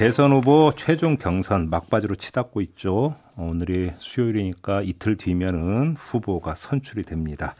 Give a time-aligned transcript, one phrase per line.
[0.00, 3.16] 대선 후보 최종 경선 막바지로 치닫고 있죠.
[3.36, 7.54] 오늘이 수요일이니까 이틀 뒤면은 후보가 선출이 됩니다.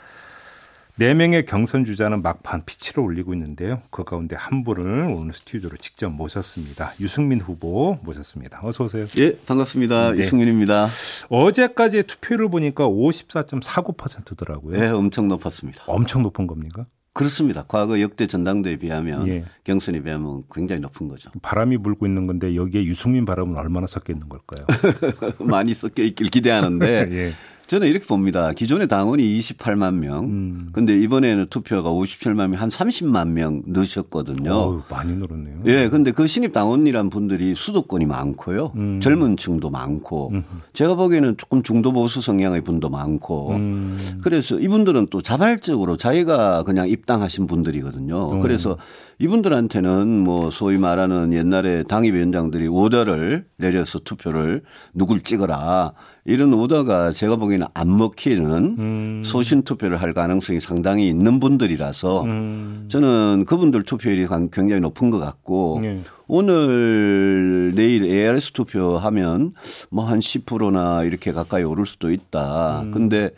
[0.96, 3.82] 네 명의 경선 주자는 막판 피치를 올리고 있는데요.
[3.90, 6.94] 그 가운데 한 분을 오늘 스튜디오로 직접 모셨습니다.
[6.98, 8.60] 유승민 후보 모셨습니다.
[8.62, 9.06] 어서 오세요.
[9.18, 10.12] 예, 반갑습니다.
[10.12, 10.18] 네.
[10.20, 10.88] 유승민입니다.
[11.28, 14.82] 어제까지의 투표를 보니까 54.49%더라고요.
[14.82, 15.84] 예, 엄청 높았습니다.
[15.86, 16.86] 엄청 높은 겁니까?
[17.12, 17.64] 그렇습니다.
[17.66, 19.44] 과거 역대 전당대에 비하면 예.
[19.64, 21.28] 경선에 비하면 굉장히 높은 거죠.
[21.42, 24.64] 바람이 불고 있는 건데 여기에 유승민 바람은 얼마나 섞여 있는 걸까요?
[25.40, 27.32] 많이 섞여 있길 기대하는데 예.
[27.70, 28.52] 저는 이렇게 봅니다.
[28.52, 30.24] 기존의 당원이 28만 명.
[30.24, 30.70] 음.
[30.72, 34.52] 근데 이번에는 투표가 57만 명, 한 30만 명 넣으셨거든요.
[34.52, 35.60] 어우, 많이 늘었네요.
[35.66, 38.72] 예, 근데 그 신입 당원이란 분들이 수도권이 많고요.
[38.74, 38.98] 음.
[39.00, 40.32] 젊은 층도 많고.
[40.72, 43.50] 제가 보기에는 조금 중도 보수 성향의 분도 많고.
[43.50, 44.18] 음.
[44.24, 48.32] 그래서 이분들은 또 자발적으로 자기가 그냥 입당하신 분들이거든요.
[48.32, 48.40] 음.
[48.40, 48.78] 그래서
[49.20, 54.62] 이분들한테는 뭐 소위 말하는 옛날에 당협위원장들이 오더를 내려서 투표를
[54.94, 55.92] 누굴 찍어라
[56.24, 59.22] 이런 오더가 제가 보기에는 안 먹히는 음.
[59.22, 62.84] 소신 투표를 할 가능성이 상당히 있는 분들이라서 음.
[62.88, 65.98] 저는 그분들 투표율이 굉장히 높은 것 같고 예.
[66.26, 69.52] 오늘 내일 ARS 투표하면
[69.90, 72.82] 뭐 한 10%나 이렇게 가까이 오를 수도 있다.
[72.84, 72.90] 음.
[72.90, 73.30] 근데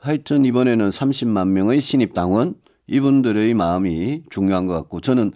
[0.00, 2.54] 하여튼 이번에는 30만 명의 신입 당원
[2.88, 5.32] 이분들의 마음이 중요한 것 같고 저는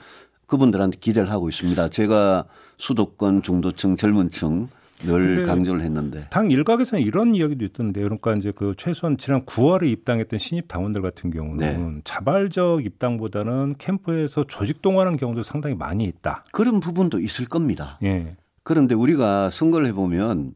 [0.47, 1.89] 그분들한테 기대를 하고 있습니다.
[1.91, 2.45] 제가
[2.77, 4.69] 수도권 중도층 젊은층
[5.05, 8.05] 늘 강조를 했는데 당 일각에서는 이런 이야기도 있던데요.
[8.05, 12.01] 그러니까 이제 그 최소한 지난 9월에 입당했던 신입 당원들 같은 경우는 네.
[12.05, 16.45] 자발적 입당보다는 캠프에서 조직 동원하는 경우도 상당히 많이 있다.
[16.53, 17.99] 그런 부분도 있을 겁니다.
[18.03, 18.37] 예.
[18.63, 20.55] 그런데 우리가 선거를 해보면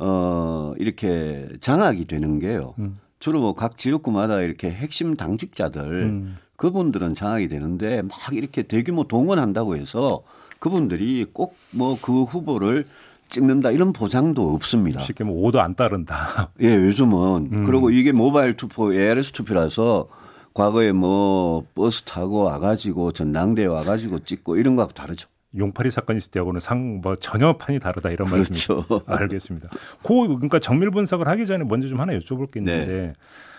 [0.00, 2.74] 어 이렇게 장악이 되는 게요.
[2.80, 2.98] 음.
[3.24, 6.36] 주로 뭐각 지역구마다 이렇게 핵심 당직자들 음.
[6.56, 10.20] 그분들은 장악이 되는데 막 이렇게 대규모 동원한다고 해서
[10.58, 12.84] 그분들이 꼭 뭐 그 후보를
[13.30, 15.00] 찍는다 이런 보장도 없습니다.
[15.00, 16.50] 쉽게 뭐 오도 안 따른다.
[16.60, 17.64] 예, 요즘은 음.
[17.64, 20.08] 그리고 이게 모바일 투표 ARS 투표라서
[20.52, 25.28] 과거에 뭐 버스 타고 와가지고 전당대에 와가지고 찍고 이런 거하고 다르죠.
[25.56, 28.84] 용팔이 사건 있을 때하고는 상 뭐 전혀 판이 다르다 이런 말씀이죠.
[28.86, 29.04] 그렇죠.
[29.06, 29.68] 알겠습니다.
[30.02, 33.12] 그 그러니까 정밀 분석을 하기 전에 먼저 좀 하나 여쭤볼 게 있는데 네.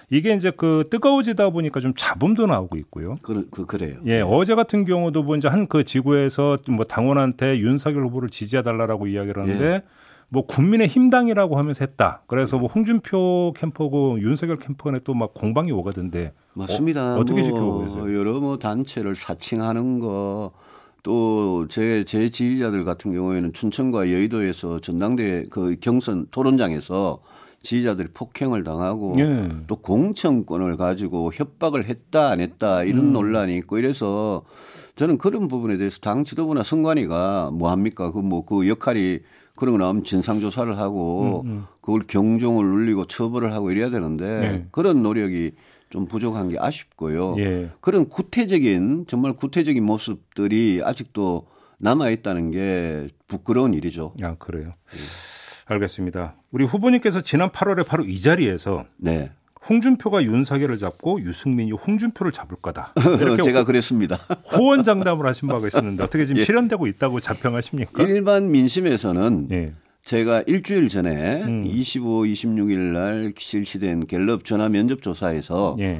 [0.09, 3.17] 이게 이제 그 뜨거워지다 보니까 좀 잡음도 나오고 있고요.
[3.23, 3.97] 그, 그 그래요.
[4.05, 9.07] 예, 어제 같은 경우도 뭐 이제 한 그 지구에서 뭐 당원한테 윤석열 후보를 지지해 달라고
[9.07, 9.81] 이야기를 하는데 예.
[10.29, 12.22] 뭐 국민의 힘당이라고 하면서 했다.
[12.28, 17.16] 그래서 뭐 홍준표 캠프고 윤석열 캠프 간에 또 막 공방이 오가던데 맞습니다.
[17.16, 18.17] 어, 떻게 뭐 지켜보고 계세요?
[18.17, 20.51] 여러 뭐 단체를 사칭하는 거.
[21.05, 27.19] 또 제 제 지지자들 같은 경우에는 춘천과 여의도에서 전당대 그 경선 토론장에서
[27.61, 29.49] 지지자들이 폭행을 당하고 예.
[29.67, 32.88] 또 공천권을 가지고 협박을 했다 안 했다 음.
[32.88, 34.43] 이런 논란이 있고 이래서
[34.95, 39.19] 저는 그런 부분에 대해서 당 지도부나 선관위가 뭐 합니까 그 뭐그 역할이
[39.55, 44.67] 그런 거 나오면 진상 조사를 하고 음, 그걸 경종을 울리고 처벌을 하고 이래야 되는데 네.
[44.72, 45.51] 그런 노력이
[45.95, 47.35] 좀 부족한 게 아쉽고요.
[47.38, 47.69] 예.
[47.79, 51.47] 그런 구태적인 정말 구태적인 모습들이 아직도
[51.78, 54.13] 남아 있다는 게 부끄러운 일이죠.
[54.22, 54.73] 아 그래요.
[55.67, 56.35] 알겠습니다.
[56.51, 59.31] 우리 후보님께서 지난 8월에 바로 이 자리에서 네.
[59.69, 62.94] 홍준표가 윤석열을 잡고 유승민이 홍준표를 잡을 거다.
[63.22, 64.17] 이렇게 제가 그랬습니다.
[64.51, 66.44] 호언장담을 하신 바가 있었는데 어떻게 지금 예.
[66.44, 68.03] 실현되고 있다고 자평하십니까?
[68.03, 69.73] 일반 민심에서는 예.
[70.05, 71.63] 제가 일주일 전에 음.
[71.66, 75.99] 25, 26일 날 실시된 갤럽 전화 면접 조사에서 예.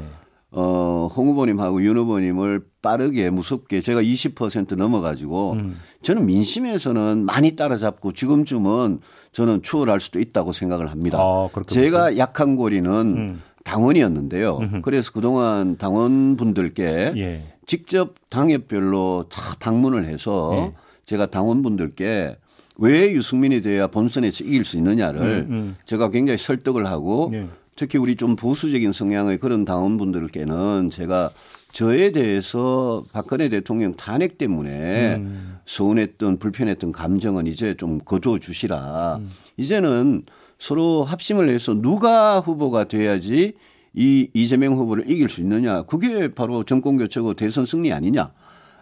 [0.52, 5.80] 어, 홍 후보님하고 윤 후보님을 빠르게 무섭게 제가 20% 넘어가지고 음.
[6.04, 9.00] 저는 민심에서는 많이 따라잡고 지금쯤은
[9.31, 11.18] 저는 추월할 수도 있다고 생각을 합니다.
[11.19, 12.18] 아, 제가 보세요?
[12.19, 13.42] 약한 고리는 음.
[13.63, 14.81] 당원이었는데요.
[14.84, 17.44] 그래서 그동안 당원분들께 예.
[17.66, 20.74] 직접 당협별로 다 방문을 해서 예.
[21.06, 22.38] 제가 당원분들께
[22.77, 25.75] 왜 유승민이 돼야 본선에서 이길 수 있느냐를 음, 음.
[25.86, 27.48] 제가 굉장히 설득을 하고 예.
[27.75, 31.30] 특히 우리 좀 보수적인 성향의 그런 당원분들께는 제가
[31.72, 35.57] 저에 대해서 박근혜 대통령 탄핵 때문에 음.
[35.66, 39.18] 서운했던 불편했던 감정은 이제 좀 거두어 주시라.
[39.18, 39.30] 음.
[39.57, 40.24] 이제는
[40.57, 43.54] 서로 합심을 해서 누가 후보가 돼야지
[43.94, 45.83] 이 이재명 후보를 이길 수 있느냐.
[45.83, 48.31] 그게 바로 정권 교체고 대선 승리 아니냐.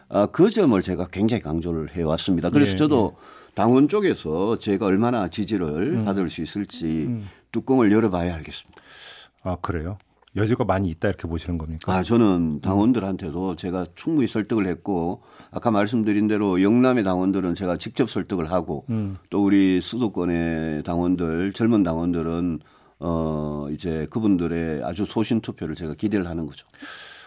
[0.09, 2.49] 아, 그 점을 제가 굉장히 강조를 해 왔습니다.
[2.49, 3.15] 그래서 예, 저도
[3.55, 6.05] 당원 쪽에서 제가 얼마나 지지를 음.
[6.05, 8.81] 받을 수 있을지 뚜껑을 열어봐야 알겠습니다.
[9.43, 9.97] 아 그래요?
[10.35, 11.93] 여지가 많이 있다 이렇게 보시는 겁니까?
[11.93, 15.21] 아, 저는 당원들한테도 제가 충분히 설득을 했고
[15.51, 19.17] 아까 말씀드린 대로 영남의 당원들은 제가 직접 설득을 하고 음.
[19.29, 22.59] 또 우리 수도권의 당원들 젊은 당원들은
[22.99, 26.65] 어 이제 그분들의 아주 소신 투표를 제가 기대를 하는 거죠.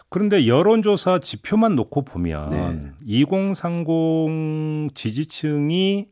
[0.09, 2.91] 그런데 여론조사 지표만 놓고 보면 네.
[3.05, 6.07] 2030 지지층이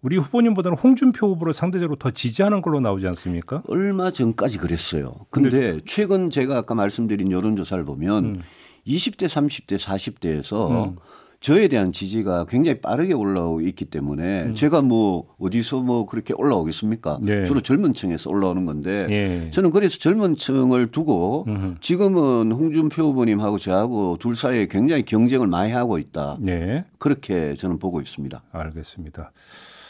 [0.00, 3.62] 우리 후보님보다는 홍준표 후보를 상대적으로 더 지지하는 걸로 나오지 않습니까?
[3.66, 5.14] 얼마 전까지 그랬어요.
[5.30, 8.42] 근데 최근 제가 아까 말씀드린 여론조사를 보면
[8.86, 10.96] 20대, 30대, 40대에서
[11.40, 17.20] 저에 대한 지지가 굉장히 빠르게 올라오고 있기 때문에 제가 뭐 어디서 뭐 그렇게 올라오겠습니까?
[17.22, 17.44] 네.
[17.44, 19.50] 주로 젊은 층에서 올라오는 건데 예.
[19.52, 21.74] 저는 그래서 젊은 층을 두고 음흠.
[21.80, 26.38] 지금은 홍준표 후보님하고 저하고 둘 사이에 굉장히 경쟁을 많이 하고 있다.
[26.40, 28.42] 네, 그렇게 저는 보고 있습니다.
[28.50, 29.30] 알겠습니다.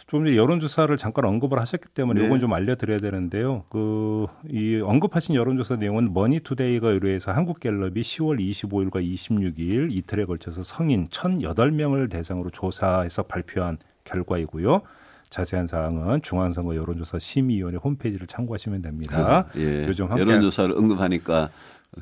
[0.09, 2.27] 조금 전에 여론조사를 잠깐 언급을 하셨기 때문에 네.
[2.27, 3.65] 이건 좀 알려드려야 되는데요.
[3.69, 12.11] 그 이 언급하신 여론조사 내용은 머니투데이가 의뢰해서 한국갤럽이 10월 25일과 26일 이틀에 걸쳐서 성인 1,008명을
[12.11, 14.83] 대상으로 조사해서 발표한 결과이고요.
[15.29, 19.47] 자세한 사항은 중앙선거 여론조사 심의위원회 홈페이지를 참고하시면 됩니다.
[19.57, 19.87] 예.
[19.87, 21.51] 요즘 함께 여론조사를 언급하니까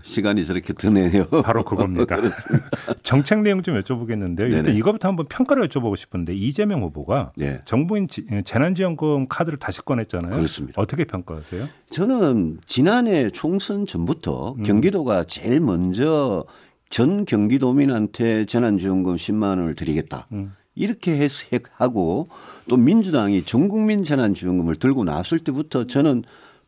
[0.02, 1.26] 시간이 저렇게 드네요.
[1.44, 2.16] 바로 그겁니다.
[3.02, 4.40] 정책 내용 좀 여쭤보겠는데요.
[4.48, 4.76] 일단 네네.
[4.76, 7.60] 이거부터 한번 평가를 여쭤보고 싶은데 이재명 후보가 네.
[7.64, 10.34] 전 국민 지- 재난지원금 카드를 다시 꺼냈잖아요.
[10.34, 10.80] 그렇습니다.
[10.82, 11.68] 어떻게 평가하세요?
[11.90, 14.62] 저는 지난해 총선 전부터 음.
[14.64, 16.44] 경기도가 제일 먼저
[16.90, 20.26] 전 경기도민한테 재난지원금 10만 원을 드리겠다.
[20.32, 20.52] 음.
[20.74, 22.28] 이렇게 해서 하고
[22.68, 26.24] 또 민주당이 전국민 재난지원금을 들고 나왔을 때부터 저는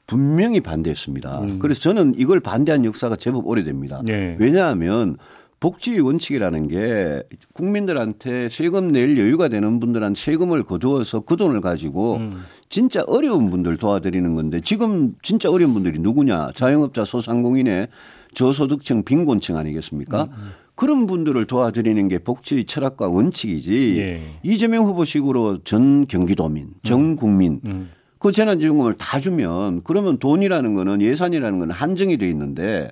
[0.09, 1.43] 분명히 반대했습니다.
[1.61, 4.01] 그래서 저는 이걸 반대한 역사가 제법 오래됩니다.
[4.01, 4.05] 음.
[4.07, 4.37] 네.
[4.41, 5.17] 왜냐하면
[5.61, 7.23] 복지 원칙이라는 게
[7.53, 12.43] 국민들한테 세금 낼 여유가 되는 분들한테 세금을 거두어서 그 돈을 가지고 음.
[12.71, 17.89] 진짜 어려운 분들 도와드리는 건데 지금 진짜 어려운 분들이 누구냐 자영업자 소상공인의
[18.35, 20.25] 저소득층 빈곤층 아니겠습니까?
[20.25, 24.21] 음, 그런 분들을 도와드리는 게 복지 철학과 원칙이지 예.
[24.43, 27.91] 이재명 후보식으로 전 경기도민, 전 국민 음.
[28.19, 32.91] 그 재난지원금을 다 주면 그러면 돈이라는 거는 예산이라는 거는 한정이 돼 있는데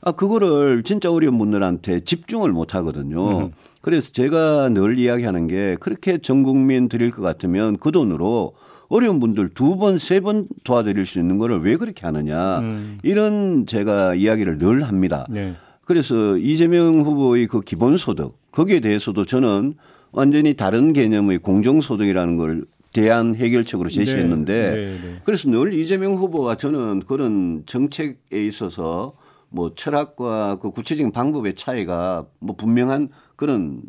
[0.00, 3.50] 아 그거를 진짜 어려운 분들한테 집중을 못 하거든요.
[3.80, 8.52] 그래서 제가 늘 이야기하는 게 그렇게 전 국민 드릴 것 같으면 그 돈으로
[8.88, 12.60] 어려운 분들 두 번, 세 번 도와드릴 수 있는 거를 왜 그렇게 하느냐.
[13.02, 15.26] 이런 제가 이야기를 늘 합니다.
[15.30, 15.54] 네.
[15.86, 19.74] 그래서 이재명 후보의 그 기본소득 거기에 대해서도 저는
[20.12, 22.64] 완전히 다른 개념의 공정소득이라는 걸
[22.94, 25.20] 대안 해결책으로 제시했는데 네, 네, 네.
[25.24, 29.14] 그래서 늘 이재명 후보와 저는 그런 정책에 있어서
[29.50, 33.82] 뭐 철학과 그 구체적인 방법의 차이가 뭐 분명한 그런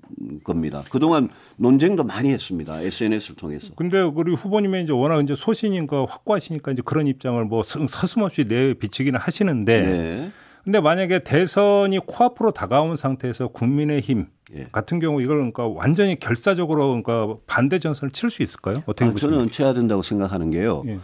[0.43, 0.83] 겁니다.
[0.89, 2.81] 그동안 논쟁도 많이 했습니다.
[2.81, 3.73] SNS를 통해서.
[3.75, 8.73] 근데 우리 후보님이 이제 워낙 이제 소신인가 확고하시니까 이제 그런 입장을 뭐 서- 서슴없이 내
[8.73, 10.31] 비치기는 하시는데 네.
[10.63, 14.25] 근데 만약에 대선이 코앞으로 다가온 상태에서 국민의힘
[14.55, 14.67] 예.
[14.71, 18.83] 같은 경우 이걸 그러니까 완전히 결사적으로 그러니까 반대 전선을 칠 수 있을까요?
[18.85, 19.37] 어떻게 아, 보십니까?
[19.37, 20.83] 저는 쳐야 된다고 생각하는 게요.
[20.87, 20.99] 예.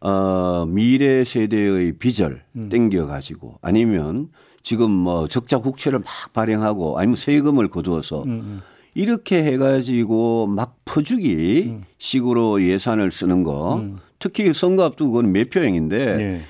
[0.00, 2.68] 어, 미래 세대의 빚을 음.
[2.68, 4.28] 땡겨 가지고 아니면
[4.62, 8.60] 지금 뭐 적자 국채를 막 발행하고 아니면 세금을 거두어서 음,
[8.94, 11.84] 이렇게 해가지고 막 퍼주기 음.
[11.98, 13.82] 식으로 예산을 쓰는 거
[14.18, 16.40] 특히 선거 앞두고 그건 매표행인데 예.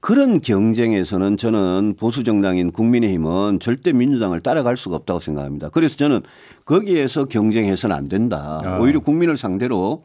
[0.00, 5.70] 그런 경쟁에서는 저는 보수 정당인 국민의힘은 절대 민주당을 따라갈 수가 없다고 생각합니다.
[5.70, 6.22] 그래서 저는
[6.64, 8.60] 거기에서 경쟁해서는 안 된다.
[8.64, 8.78] 아.
[8.78, 10.04] 오히려 국민을 상대로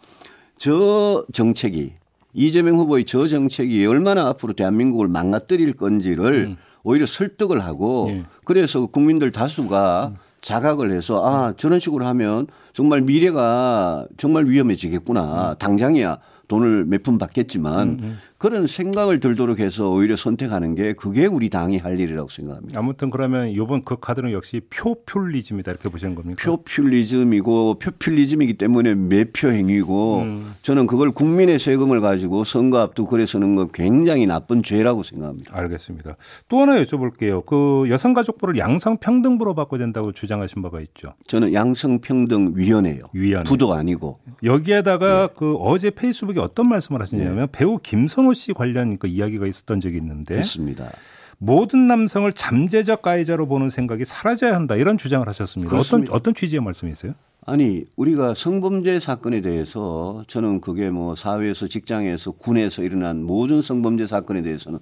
[0.58, 1.94] 저 정책이
[2.34, 8.24] 이재명 후보의 저 정책이 얼마나 앞으로 대한민국을 망가뜨릴 건지를 오히려 설득을 하고 예.
[8.44, 16.86] 그래서 국민들 다수가 자각을 해서 아 저런 식으로 하면 정말 미래가 정말 위험해지겠구나 당장이야 돈을
[16.86, 22.28] 몇 푼 받겠지만 그런 생각을 들도록 해서 오히려 선택하는 게 그게 우리 당이 할 일이라고
[22.30, 22.78] 생각합니다.
[22.78, 26.44] 아무튼 그러면 이번 그 카드는 역시 표퓰리즘이다 이렇게 보시는 겁니까?
[26.44, 30.26] 표퓰리즘이고 표퓰리즘이기 때문에 매표 행위고
[30.62, 35.56] 저는 그걸 국민의 세금을 가지고 선거 앞두고 그래 서는 건 굉장히 나쁜 죄라고 생각합니다.
[35.58, 36.16] 알겠습니다.
[36.50, 37.46] 또 하나 여쭤볼게요.
[37.46, 41.14] 그 여성가족부를 양성평등부로 바꿔야 된다고 주장하신 바가 있죠.
[41.28, 43.00] 저는 양성평등위원회요.
[43.14, 43.44] 위원회.
[43.44, 45.34] 부도 아니고 여기에다가 네.
[45.38, 50.38] 그 어제 페이스북에 어떤 말씀을 하셨냐면 배우 김선호 씨 관련 그 이야기가 있었던 적이 있는데
[50.38, 50.90] 했습니다.
[51.38, 55.68] 모든 남성을 잠재적 가해자로 보는 생각이 사라져야 한다 이런 주장을 하셨습니다.
[55.68, 56.14] 어떤 그렇습니다.
[56.14, 57.14] 어떤 취지의 말씀이세요?
[57.46, 64.42] 아니 우리가 성범죄 사건에 대해서 저는 그게 뭐 사회에서 직장에서 군에서 일어난 모든 성범죄 사건에
[64.42, 64.80] 대해서는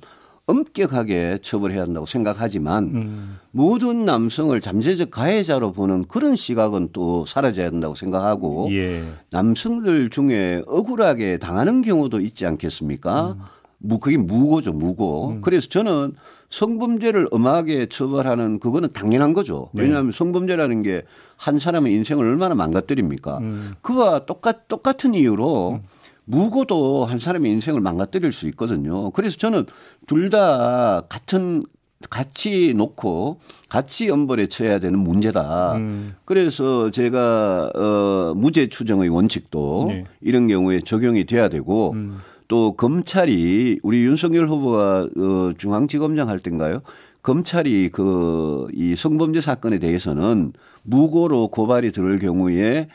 [0.47, 3.37] 엄격하게 처벌해야 한다고 생각하지만 음.
[3.51, 9.03] 모든 남성을 잠재적 가해자로 보는 그런 시각은 또 사라져야 한다고 생각하고 예.
[9.29, 13.37] 남성들 중에 억울하게 당하는 경우도 있지 않겠습니까?
[13.83, 15.29] 무 그게 무고죠, 무고.
[15.29, 15.41] 음.
[15.41, 16.13] 그래서 저는
[16.49, 19.69] 성범죄를 엄하게 처벌하는 그거는 당연한 거죠.
[19.73, 19.83] 네.
[19.83, 21.03] 왜냐하면 성범죄라는 게
[21.41, 23.39] 한 사람의 인생을 얼마나 망가뜨립니까?
[23.39, 23.73] 음.
[23.81, 25.87] 그와 똑같 똑같은 이유로 음.
[26.25, 29.11] 무고도 한 사람의 인생을 망가뜨릴 수 있거든요.
[29.11, 29.65] 그래서 저는
[30.07, 31.63] 둘 다 같은
[32.09, 35.75] 같이 놓고 같이 엄벌에 처해야 되는 문제다.
[35.75, 36.15] 음.
[36.25, 40.05] 그래서 제가 어 무죄 추정의 원칙도 네.
[40.21, 42.17] 이런 경우에 적용이 돼야 되고 음.
[42.47, 46.81] 또 검찰이 우리 윤석열 후보가 어 중앙지검장 할 때인가요?
[47.21, 52.87] 검찰이 그 이 성범죄 사건에 대해서는 무고로 고발이 들을 경우에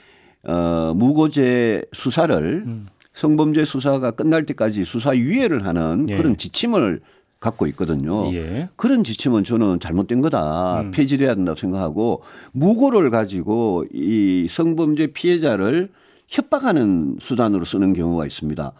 [0.42, 2.86] 어 무고죄 수사를 음.
[3.16, 6.18] 성범죄 수사가 끝날 때까지 수사 유예를 하는 예.
[6.18, 7.00] 그런 지침을
[7.40, 8.32] 갖고 있거든요.
[8.34, 8.68] 예.
[8.76, 10.82] 그런 지침은 저는 잘못된 거다.
[10.82, 10.90] 음.
[10.90, 15.88] 폐지해야 된다고 생각하고 무고를 가지고 이 성범죄 피해자를
[16.28, 18.72] 협박하는 수단으로 쓰는 경우가 있습니다.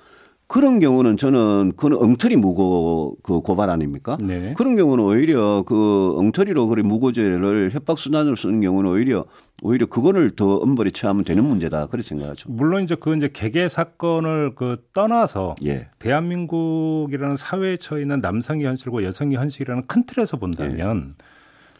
[0.48, 4.16] 그런 경우는 저는 그건 엉터리 무고 그 고발 아닙니까?
[4.20, 4.54] 네.
[4.56, 9.24] 그런 경우는 오히려 그 엉터리로 그래 무고죄를 협박 수단으로 쓰는 경우는 오히려
[9.62, 12.50] 오히려 그거를 더 엄벌에 처하면 되는 문제다 그렇게 생각하죠.
[12.50, 15.88] 물론 이제 그 이제 개개 사건을 그 떠나서 예.
[15.98, 21.24] 대한민국이라는 사회에 처해 있는 남성의 현실과 여성의 현실이라는 큰 틀에서 본다면 예.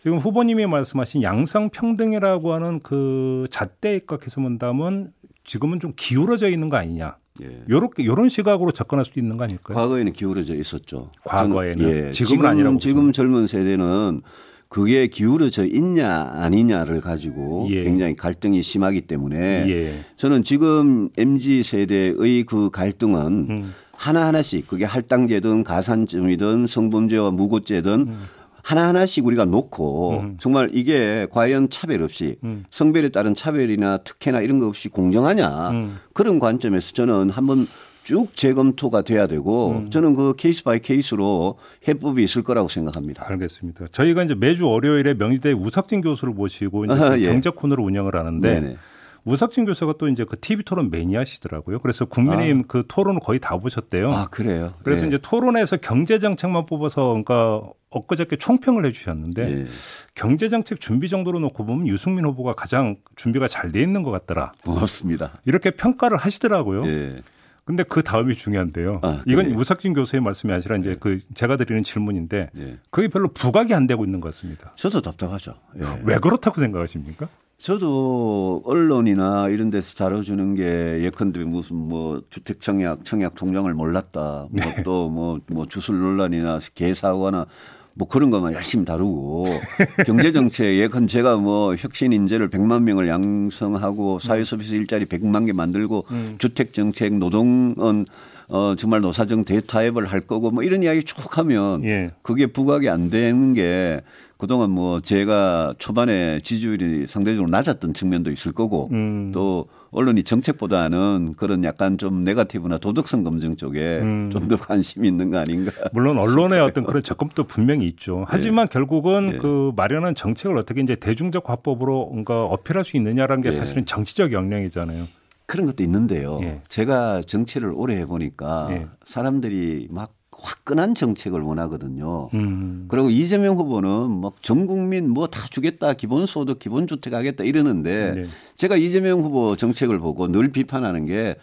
[0.02, 5.12] 지금 후보님이 말씀하신 양성평등이라고 하는 그 잣대에 입각해서 본다면
[5.44, 7.16] 지금은 좀 기울어져 있는 거 아니냐.
[7.42, 7.62] 예.
[7.68, 9.76] 요렇게 요런 시각으로 접근할 수도 있는 거 아닐까요?
[9.76, 11.10] 과거에는 기울어져 있었죠.
[11.24, 12.10] 과거에는 예.
[12.12, 14.22] 지금은 지금, 아니라고 지금 젊은 세대는
[14.68, 17.84] 그게 기울어져 있냐 아니냐를 가지고 예.
[17.84, 20.00] 굉장히 갈등이 심하기 때문에 예.
[20.16, 23.74] 저는 지금 MZ 세대의 그 갈등은 음.
[23.92, 28.24] 하나 하나씩 그게 할당제든 가산점이든 성범죄와 무고죄든 음.
[28.66, 30.36] 하나하나씩 우리가 놓고 음.
[30.40, 32.64] 정말 이게 과연 차별 없이 음.
[32.70, 35.98] 성별에 따른 차별이나 특혜나 이런 거 없이 공정하냐 음.
[36.12, 37.68] 그런 관점에서 저는 한번
[38.02, 39.90] 쭉 재검토가 돼야 되고 음.
[39.90, 43.24] 저는 그 케이스 바이 케이스로 해법이 있을 거라고 생각합니다.
[43.28, 43.86] 알겠습니다.
[43.92, 47.26] 저희가 이제 매주 월요일에 명지대 우석진 교수를 모시고 이제 아, 예.
[47.26, 48.76] 경제 코너를 운영을 하는데 네네.
[49.26, 51.80] 우석진 교수가 또 이제 그 TV 토론 매니아시더라고요.
[51.80, 52.64] 그래서 국민의힘 아.
[52.68, 54.12] 그 토론을 거의 다 보셨대요.
[54.12, 54.74] 아, 그래요?
[54.84, 55.08] 그래서 네.
[55.08, 59.66] 이제 토론에서 경제 정책만 뽑아서 그러니까 엊그저께 총평을 해 주셨는데 네.
[60.14, 64.52] 경제 정책 준비 정도로 놓고 보면 유승민 후보가 가장 준비가 잘 돼 있는 것 같더라.
[64.64, 65.32] 고맙습니다.
[65.44, 66.84] 이렇게 평가를 하시더라고요.
[66.84, 67.20] 네.
[67.64, 69.00] 근데 그 다음이 중요한데요.
[69.02, 70.96] 아, 이건 우석진 교수의 말씀이 아니라 이제 네.
[71.00, 72.78] 그 제가 드리는 질문인데 네.
[72.90, 74.72] 그게 별로 부각이 안 되고 있는 것 같습니다.
[74.76, 75.54] 저도 답답하죠.
[75.80, 75.82] 예.
[76.04, 77.28] 왜 그렇다고 생각하십니까?
[77.58, 84.46] 저도 언론이나 이런 데서 다뤄주는 게 예컨대 무슨 뭐 주택 청약 청약 통장을 몰랐다.
[84.50, 87.46] 뭐 또뭐뭐 뭐, 뭐 주술 논란이나 개사거나
[87.94, 89.46] 뭐 그런 것만 열심히 다루고
[90.04, 95.54] 경제 정책 예컨 제가 뭐 혁신 인재를 100만 명을 양성하고 사회 서비스 일자리 100만 개
[95.54, 96.36] 만들고 음.
[96.38, 98.04] 주택 정책 노동은
[98.48, 102.12] 어 정말 노사정 대타협을 할 거고 뭐 이런 이야기 쭉 하면 예.
[102.22, 104.00] 그게 부각이 안 되는 게
[104.38, 109.30] 그동안 뭐 제가 초반에 지지율이 상대적으로 낮았던 측면도 있을 거고 음.
[109.32, 114.30] 또 언론이 정책보다는 그런 약간 좀 네가티브나 도덕성 검증 쪽에 음.
[114.30, 115.72] 좀더 관심이 있는 거 아닌가.
[115.92, 118.18] 물론 언론의 어떤 그런 접근도 분명히 있죠.
[118.18, 118.24] 네.
[118.28, 118.72] 하지만 네.
[118.72, 119.38] 결국은 네.
[119.38, 123.56] 그 마련한 정책을 어떻게 이제 대중적 화법으로 뭔가 어필할 수 있느냐라는 게 네.
[123.56, 125.06] 사실은 정치적 역량이잖아요.
[125.46, 126.40] 그런 것도 있는데요.
[126.42, 126.60] 예.
[126.68, 128.86] 제가 정치를 오래 해보니까 예.
[129.04, 132.28] 사람들이 막 화끈한 정책을 원하거든요.
[132.34, 132.86] 음.
[132.88, 138.24] 그리고 이재명 후보는 막 전 국민 뭐 다 주겠다, 기본소득, 기본주택 하겠다 이러는데 네.
[138.56, 141.36] 제가 이재명 후보 정책을 보고 늘 비판하는 게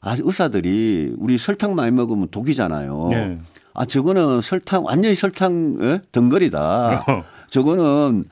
[0.00, 3.08] 아, 의사들이 우리 설탕 많이 먹으면 독이잖아요.
[3.12, 3.38] 네.
[3.72, 6.00] 아, 저거는 설탕, 완전히 설탕 에?
[6.12, 7.06] 덩거리다.
[7.48, 8.24] 저거는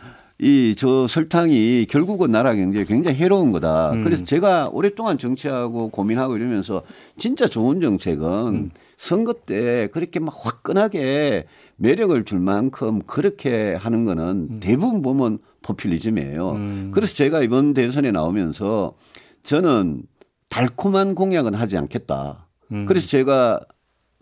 [0.43, 3.93] 이 저 설탕이 결국은 나라 경제에 굉장히 해로운 거다.
[3.93, 4.03] 음.
[4.03, 6.83] 그래서 제가 오랫동안 정치하고 고민하고 이러면서
[7.17, 8.71] 진짜 좋은 정책은 음.
[8.97, 11.47] 선거 때 그렇게 막 화끈하게
[11.77, 14.61] 매력을 줄 만큼 그렇게 하는 거는 음.
[14.61, 16.51] 대부분 보면 포퓰리즘이에요.
[16.51, 16.91] 음.
[16.93, 18.95] 그래서 제가 이번 대선에 나오면서
[19.45, 20.03] 저는
[20.49, 22.49] 달콤한 공약은 하지 않겠다.
[22.73, 22.87] 음.
[22.87, 23.61] 그래서 제가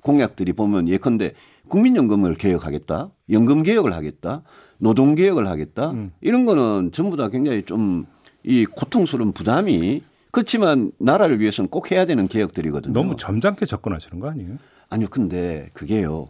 [0.02, 1.32] 공약들이 보면 예컨대
[1.68, 3.10] 국민연금을 개혁하겠다.
[3.30, 4.42] 연금 개혁을 하겠다.
[4.80, 5.92] 노동 개혁을 하겠다.
[5.92, 6.10] 음.
[6.20, 8.06] 이런 거는 전부 다 굉장히 좀
[8.44, 12.92] 이 고통스러운 부담이 그렇지만 나라를 위해서는 꼭 해야 되는 개혁들이거든요.
[12.92, 14.56] 너무 점잖게 접근하시는 거 아니에요?
[14.88, 15.08] 아니요.
[15.10, 16.28] 근데 그게요.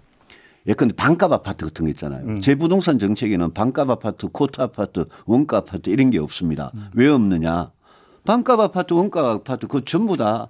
[0.66, 2.24] 예컨대 반값 아파트 같은 거 있잖아요.
[2.26, 2.40] 음.
[2.40, 6.70] 제 부동산 정책에는 반값 아파트, 코트 아파트, 원가 아파트 이런 게 없습니다.
[6.74, 6.88] 음.
[6.94, 7.70] 왜 없느냐?
[8.24, 10.48] 반값 아파트, 원가 아파트 그 전부 다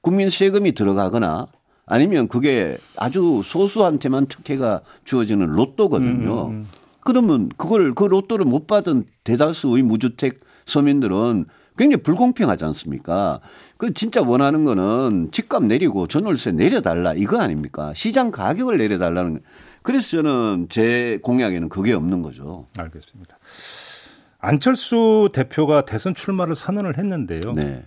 [0.00, 1.48] 국민 세금이 들어가거나
[1.86, 6.46] 아니면 그게 아주 소수한테만 특혜가 주어지는 로또거든요.
[6.48, 6.66] 음, 음.
[7.08, 11.46] 그러면 그걸 그 로또를 못 받은 대다수의 무주택 서민들은
[11.78, 13.40] 굉장히 불공평하지 않습니까?
[13.78, 17.94] 그 진짜 원하는 거는 집값 내리고 전월세 내려달라 이거 아닙니까?
[17.94, 19.40] 시장 가격을 내려달라는.
[19.82, 22.66] 그래서 저는 제 공약에는 그게 없는 거죠.
[22.76, 23.38] 알겠습니다.
[24.38, 27.54] 안철수 대표가 대선 출마를 선언을 했는데요.
[27.54, 27.86] 네.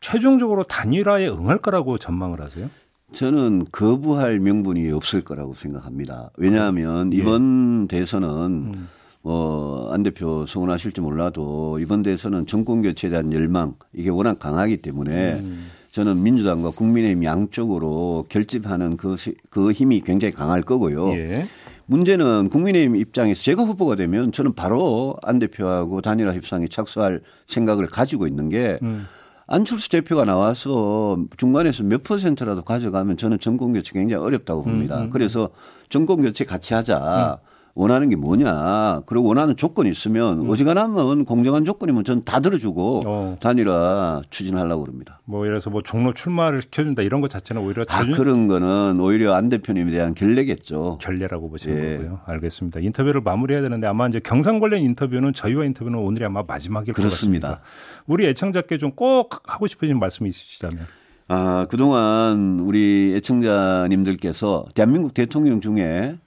[0.00, 2.70] 최종적으로 단일화에 응할 거라고 전망을 하세요?
[3.12, 6.30] 저는 거부할 명분이 없을 거라고 생각합니다.
[6.36, 8.88] 왜냐하면 이번 대선은 음.
[9.22, 15.34] 뭐, 안 대표 서운하실지 몰라도 이번 대선은 정권 교체에 대한 열망 이게 워낙 강하기 때문에
[15.34, 15.66] 음.
[15.90, 21.10] 저는 민주당과 국민의힘 양쪽으로 결집하는 그, 시- 그 힘이 굉장히 강할 거고요.
[21.14, 21.46] 예.
[21.86, 28.28] 문제는 국민의힘 입장에서 제가 후보가 되면 저는 바로 안 대표하고 단일화 협상에 착수할 생각을 가지고
[28.28, 29.06] 있는 게 음.
[29.50, 35.00] 안철수 대표가 나와서 중간에서 몇 퍼센트라도 가져가면 저는 정권 교체 굉장히 어렵다고 봅니다.
[35.00, 35.50] 음, 그래서
[35.88, 37.40] 정권 교체 같이 하자.
[37.80, 39.02] 원하는 게 뭐냐.
[39.06, 43.36] 그리고 원하는 조건이 있으면 어지간하면 공정한 조건이면 저는 다 들어주고 어.
[43.40, 45.20] 단일화 추진하려고 그럽니다.
[45.24, 49.00] 뭐 예를 들어서 뭐 종로 출마를 시켜준다 이런 것 자체는 오히려 아, 자주 그런 거는
[49.00, 50.98] 오히려 안 대표님에 대한 결례겠죠.
[51.00, 51.96] 결례라고 보시는 예.
[51.96, 52.20] 거고요.
[52.26, 52.80] 알겠습니다.
[52.80, 57.48] 인터뷰를 마무리해야 되는데 아마 이제 경상 관련 인터뷰는 저희와 인터뷰는 오늘이 아마 마지막일 그렇습니다.
[57.48, 58.04] 것 같습니다.
[58.06, 60.80] 우리 애청자께 좀 꼭 하고 싶으신 말씀이 있으시다면.
[61.28, 66.18] 아, 그동안 우리 애청자님들께서 대한민국 대통령 중에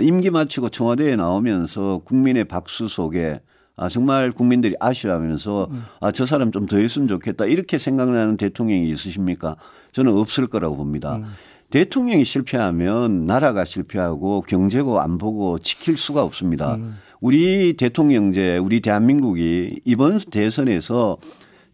[0.00, 3.40] 임기 마치고 청와대에 나오면서 국민의 박수 속에
[3.76, 5.68] 아, 정말 국민들이 아쉬워하면서
[6.00, 7.44] 아, 저 사람 좀 더 했으면 좋겠다.
[7.46, 9.56] 이렇게 생각나는 대통령이 있으십니까?
[9.92, 11.20] 저는 없을 거라고 봅니다.
[11.70, 16.76] 대통령이 실패하면 나라가 실패하고 경제고 안보고 지킬 수가 없습니다.
[17.20, 21.18] 우리 대통령제, 우리 대한민국이 이번 대선에서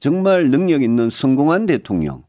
[0.00, 2.23] 정말 능력 있는 성공한 대통령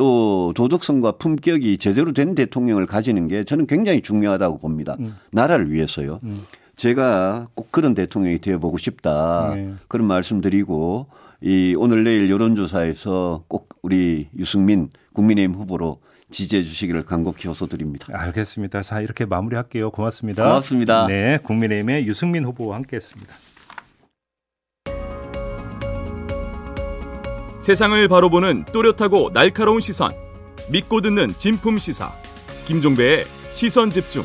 [0.00, 4.96] 또 도덕성과 품격이 제대로 된 대통령을 가지는 게 저는 굉장히 중요하다고 봅니다.
[5.30, 6.20] 나라를 위해서요.
[6.74, 9.52] 제가 꼭 그런 대통령이 되어보고 싶다.
[9.54, 9.74] 네.
[9.88, 11.06] 그런 말씀드리고
[11.42, 18.06] 이 오늘 내일 여론조사에서 꼭 우리 유승민 국민의힘 후보로 지지해 주시기를 간곡히 호소드립니다.
[18.08, 18.80] 알겠습니다.
[18.80, 19.90] 자 이렇게 마무리할게요.
[19.90, 20.44] 고맙습니다.
[20.44, 21.08] 고맙습니다.
[21.08, 23.34] 네, 국민의힘의 유승민 후보와 함께했습니다.
[27.60, 30.12] 세상을 바로 보는 또렷하고 날카로운 시선.
[30.70, 32.12] 믿고 듣는 진품 시사.
[32.64, 34.24] 김종배의 시선 집중.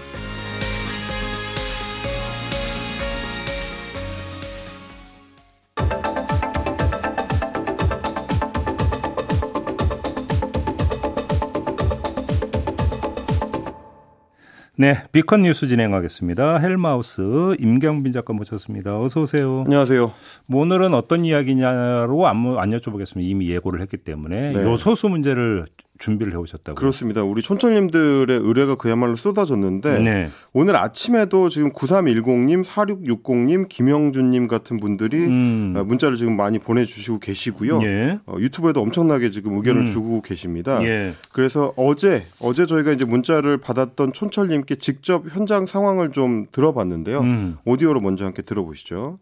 [14.78, 16.58] 네, 비컨 뉴스 진행하겠습니다.
[16.58, 19.00] 헬마우스 임경빈 작가 모셨습니다.
[19.00, 19.64] 어서 오세요.
[19.66, 20.12] 안녕하세요.
[20.48, 23.22] 뭐 오늘은 어떤 이야기냐로 안, 안 여쭤보겠습니다.
[23.22, 24.64] 이미 예고를 했기 때문에 네.
[24.64, 26.76] 요소수 문제를 준비를 해오셨다고요.
[26.76, 27.24] 그렇습니다.
[27.24, 30.30] 우리 촌철님들의 의뢰가 그야말로 쏟아졌는데 네.
[30.54, 35.74] 오늘 아침에도 지금 9310님, 4660님, 김영준님 같은 분들이 음.
[35.78, 37.82] 어, 문자를 지금 많이 보내주시고 계시고요.
[37.84, 38.20] 예.
[38.26, 39.86] 어, 유튜브에도 엄청나게 지금 의견을 음.
[39.86, 40.84] 주고 계십니다.
[40.84, 41.14] 예.
[41.32, 47.20] 그래서 어제 어제 저희가 이제 문자를 받았던 촌철님께 직접 현장 상황을 좀 들어봤는데요.
[47.20, 47.58] 음.
[47.66, 49.20] 오디오로 먼저 함께 들어보시죠.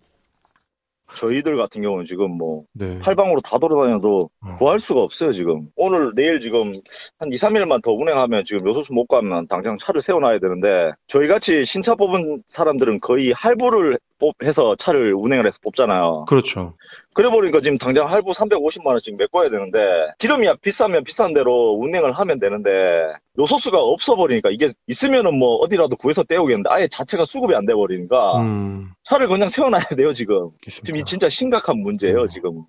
[1.16, 3.00] 저희들 같은 경우는 지금 뭐 네.
[3.00, 4.56] 팔방으로 다 돌아다녀도 어.
[4.58, 6.74] 구할 수가 없어요 지금 오늘 내일 지금
[7.20, 11.96] 한 2, 3일만 더 운행하면 지금 요소수 못 가면 당장 차를 세워놔야 되는데 저희같이 신차
[11.96, 16.76] 뽑은 사람들은 거의 할부를 뽑- 해서 차를 운행을 해서 뽑잖아요 그렇죠.
[17.14, 19.80] 그래 보니까 지금 당장 할부 350만 원씩 메꿔야 되는데
[20.20, 23.02] 기름이 비싸면 비싼 대로 운행을 하면 되는데
[23.38, 28.42] 요소수가 없어 버리니까 이게 있으면은 뭐 어디라도 구해서 떼우겠는데 아예 자체가 수급이 안 돼 버리니까
[28.42, 31.00] 음, 차를 그냥 세워놔야 돼요 지금 지금 알겠습니다.
[31.00, 32.28] 이 진짜 심각한 문제예요 어.
[32.28, 32.64] 지금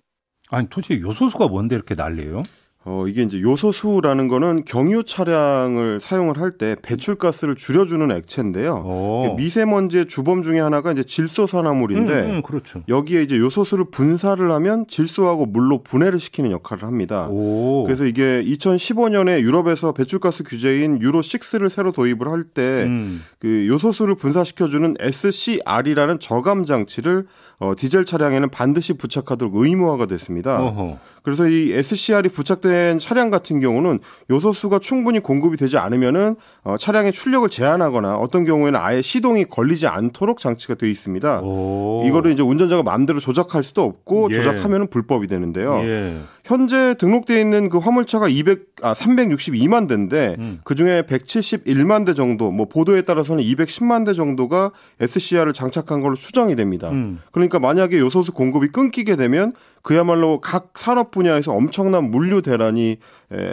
[0.49, 2.43] 아니 도대체 요소수가 뭔데 이렇게 난리예요?
[2.87, 9.35] 어, 이게 이제 요소수라는 거는 경유 차량을 사용을 할 때 배출가스를 줄여주는 액체인데요.
[9.37, 12.81] 미세먼지의 주범 중에 하나가 이제 질소산화물인데 음, 음, 그렇죠.
[12.87, 17.27] 여기에 이제 요소수를 분사를 하면 질소하고 물로 분해를 시키는 역할을 합니다.
[17.29, 17.83] 오.
[17.85, 23.23] 그래서 이게 2015년에 유럽에서 배출가스 규제인 유로 6를 새로 도입을 할때 음.
[23.39, 27.25] 그 요소수를 분사시켜주는 SCR이라는 저감 장치를
[27.59, 30.61] 어, 디젤 차량에는 반드시 부착하도록 의무화가 됐습니다.
[30.61, 30.97] 어허.
[31.25, 37.49] 그래서 이 SCR이 부착된 차량 같은 경우는 요소수가 충분히 공급이 되지 않으면은 어, 차량의 출력을
[37.49, 41.41] 제한하거나 어떤 경우에는 아예 시동이 걸리지 않도록 장치가 되어 있습니다.
[41.41, 42.03] 오.
[42.05, 44.35] 이거를 이제 운전자가 마음대로 조작할 수도 없고 예.
[44.35, 45.79] 조작하면은 불법이 되는데요.
[45.83, 46.15] 예.
[46.43, 50.59] 현재 등록되어 있는 그 화물차가 200, 아, 362만 대인데 음.
[50.63, 56.55] 그 중에 171만 대 정도, 뭐 보도에 따라서는 210만 대 정도가 SCR을 장착한 걸로 추정이
[56.55, 56.91] 됩니다.
[56.91, 57.19] 음.
[57.47, 62.97] 그러니까 만약에 요소수 공급이 끊기게 되면 그야말로 각 산업 분야에서 엄청난 물류 대란이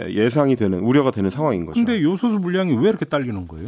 [0.09, 1.75] 예상이 되는 우려가 되는 상황인 거죠.
[1.75, 3.67] 근데 요소수 물량이 왜 이렇게 딸리는 거예요?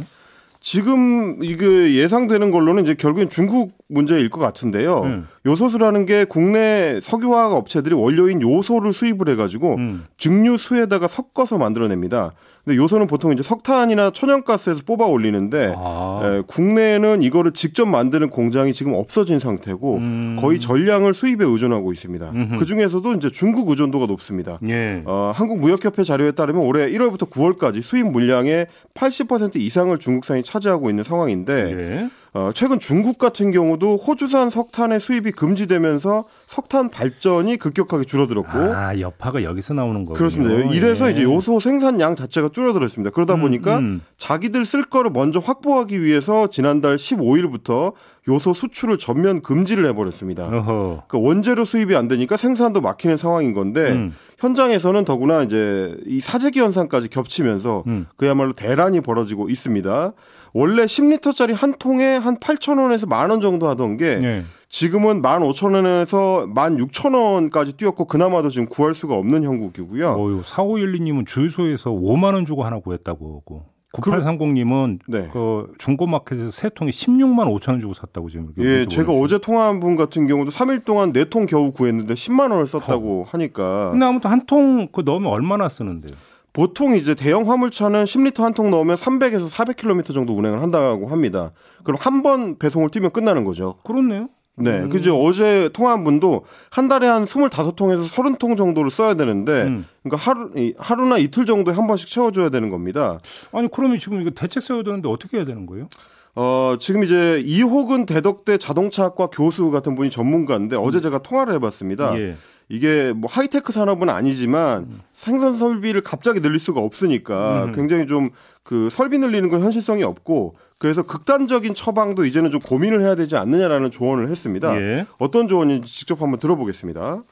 [0.60, 5.02] 지금 이게 예상되는 걸로는 이제 결국엔 중국 문제일 것 같은데요.
[5.02, 5.28] 음.
[5.46, 10.04] 요소수라는 게 국내 석유화학 업체들이 원료인 요소를 수입을 해가지고 음.
[10.18, 12.32] 증류수에다가 섞어서 만들어냅니다.
[12.66, 16.20] 근데 요소는 보통 이제 석탄이나 천연가스에서 뽑아 올리는데 아.
[16.24, 20.36] 에, 국내에는 이거를 직접 만드는 공장이 지금 없어진 상태고 음.
[20.40, 22.32] 거의 전량을 수입에 의존하고 있습니다.
[22.58, 24.58] 그 중에서도 이제 중국 의존도가 높습니다.
[24.68, 25.02] 예.
[25.04, 31.52] 어, 한국무역협회 자료에 따르면 올해 1월부터 9월까지 수입 물량의 80% 이상을 중국산이 차지하고 있는 상황인데.
[31.70, 32.08] 예.
[32.34, 39.42] 어, 최근 중국 같은 경우도 호주산 석탄의 수입이 금지되면서 석탄 발전이 급격하게 줄어들었고 아 여파가
[39.42, 40.18] 여기서 나오는 거군요.
[40.18, 40.74] 그렇습니다.
[40.74, 41.12] 이래서 예.
[41.12, 43.10] 이제 요소 생산량 자체가 줄어들었습니다.
[43.10, 44.02] 그러다 음, 보니까 음.
[44.18, 47.94] 자기들 쓸 거를 먼저 확보하기 위해서 지난달 15일부터
[48.28, 50.48] 요소 수출을 전면 금지를 해버렸습니다.
[50.48, 54.14] 그러니까 원재료 수입이 안 되니까 생산도 막히는 상황인 건데 음.
[54.38, 58.06] 현장에서는 더구나 이제 이 사재기 현상까지 겹치면서 음.
[58.16, 60.12] 그야말로 대란이 벌어지고 있습니다.
[60.54, 64.42] 원래 10리터짜리 한 통에 한 8,000원에서 만 원 정도 하던 게 네.
[64.68, 70.14] 지금은 15,000원에서 16,000원까지 뛰었고 그나마도 지금 구할 수가 없는 형국이고요.
[70.18, 75.28] 어유 4512님은 주유소에서 5만 원 주고 하나 구했다고 하고 9830님은 네.
[75.32, 78.52] 그 중고마켓에서 세 통에 16만 5천 원 주고 샀다고 지금.
[78.58, 83.24] 예, 제가 어제 통화한 분 같은 경우도 3일 동안 4통 겨우 구했는데 10만 원을 썼다고
[83.24, 83.30] 허.
[83.30, 83.90] 하니까.
[83.92, 86.16] 근데 아무튼 한 통 그 넣으면 얼마나 쓰는데요?
[86.52, 91.52] 보통 이제 대형 화물차는 10리터 한 통 넣으면 300에서 400km 정도 운행을 한다고 합니다.
[91.84, 93.76] 그럼 한 번 배송을 뛰면 끝나는 거죠.
[93.84, 94.28] 그렇네요.
[94.56, 94.80] 네.
[94.80, 94.88] 음.
[94.88, 95.18] 그죠.
[95.20, 99.86] 어제 통화한 분도 한 달에 한 25통에서 30통 정도를 써야 되는데, 음.
[100.02, 103.20] 그러니까 하루, 하루나 이틀 정도에 한 번씩 채워줘야 되는 겁니다.
[103.52, 105.88] 아니, 그러면 지금 이거 대책 세워야 되는데 어떻게 해야 되는 거예요?
[106.34, 111.02] 어, 지금 이제 이호근 대덕대 자동차학과 교수 같은 분이 전문가인데 어제 음.
[111.02, 112.18] 제가 통화를 해봤습니다.
[112.18, 112.36] 예.
[112.68, 115.00] 이게 뭐 하이테크 산업은 아니지만 음.
[115.12, 117.72] 생산 설비를 갑자기 늘릴 수가 없으니까 음.
[117.72, 118.30] 굉장히 좀
[118.66, 123.90] 그 설비 늘리는 건 현실성이 없고 그래서 극단적인 처방도 이제는 좀 고민을 해야 되지 않느냐라는
[123.90, 124.76] 조언을 했습니다.
[124.76, 125.06] 예.
[125.18, 127.22] 어떤 조언인지 직접 한번 들어보겠습니다.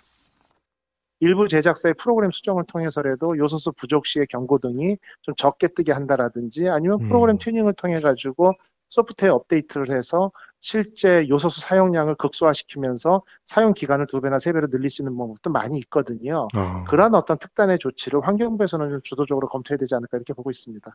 [1.20, 6.98] 일부 제작사의 프로그램 수정을 통해서라도 요소수 부족 시의 경고 등이 좀 적게 뜨게 한다라든지 아니면
[6.98, 7.38] 프로그램 음.
[7.38, 8.52] 튜닝을 통해 가지고
[8.88, 10.32] 소프트웨어 업데이트를 해서
[10.64, 15.76] 실제 요소수 사용량을 극소화시키면서 사용 기간을 두 배나 세 배로 늘릴 수 있는 방법도 많이
[15.80, 16.48] 있거든요.
[16.56, 16.84] 어.
[16.88, 20.90] 그러한 어떤 특단의 조치를 환경부에서는 좀 주도적으로 검토해야 되지 않을까 이렇게 보고 있습니다.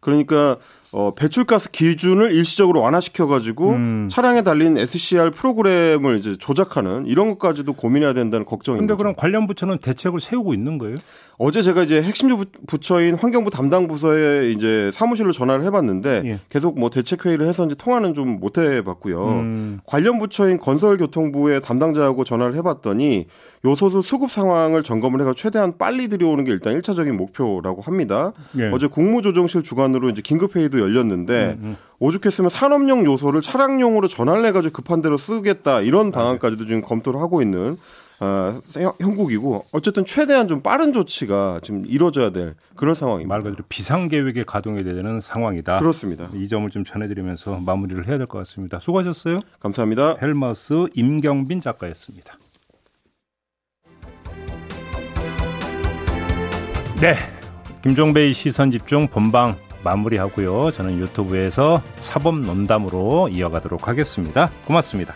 [0.00, 0.58] 그러니까
[0.92, 4.08] 어, 배출가스 기준을 일시적으로 완화시켜 가지고 음.
[4.10, 8.94] 차량에 달린 SCR 프로그램을 이제 조작하는 이런 것까지도 고민해야 된다는 걱정입니다.
[8.94, 10.96] 그런데 그럼 관련 부처는 대책을 세우고 있는 거예요?
[11.38, 12.28] 어제 제가 이제 핵심
[12.66, 16.40] 부처인 환경부 담당 부서에 이제 사무실로 전화를 해봤는데 예.
[16.50, 19.13] 계속 뭐 대책 회의를 해서 이제 통화는 좀 못 해봤고요.
[19.22, 19.80] 음.
[19.86, 23.26] 관련 부처인 건설교통부의 담당자하고 전화를 해봤더니
[23.64, 28.32] 요소수 수급 상황을 점검을 해서 최대한 빨리 들여오는 게 일단 1차적인 목표라고 합니다.
[28.58, 28.70] 예.
[28.72, 31.76] 어제 국무조정실 주관으로 이제 긴급 회의도 열렸는데 음, 음.
[31.98, 37.78] 오죽했으면 산업용 요소를 차량용으로 전환을 해가지고 급한 대로 쓰겠다 이런 방안까지도 지금 검토를 하고 있는
[38.20, 38.60] 어,
[39.00, 43.28] 형국이고 어쨌든 최대한 좀 빠른 조치가 지금 이루어져야 될 그런 상황입니다.
[43.28, 45.78] 말 그대로 비상 계획에 가동해야 되는 상황이다.
[45.80, 46.30] 그렇습니다.
[46.34, 48.78] 이 점을 좀 전해드리면서 마무리를 해야 될 것 같습니다.
[48.78, 49.40] 수고하셨어요.
[49.60, 50.16] 감사합니다.
[50.22, 52.38] 헬마우스 임경빈 작가였습니다.
[57.00, 57.14] 네,
[57.82, 60.70] 김종배의 시선 집중 본방 마무리하고요.
[60.70, 64.50] 저는 유튜브에서 사법 논담으로 이어가도록 하겠습니다.
[64.64, 65.14] 고맙습니다.